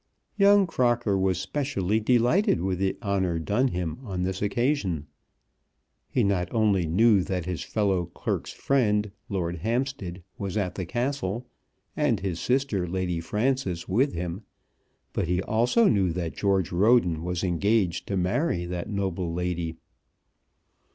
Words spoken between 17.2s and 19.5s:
was engaged to marry that noble